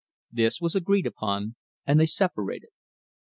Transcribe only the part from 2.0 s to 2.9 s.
separated.